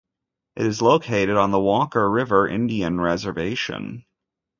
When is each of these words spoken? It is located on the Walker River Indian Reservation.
It 0.55 0.65
is 0.65 0.81
located 0.81 1.37
on 1.37 1.51
the 1.51 1.59
Walker 1.59 2.09
River 2.09 2.47
Indian 2.47 2.99
Reservation. 2.99 4.03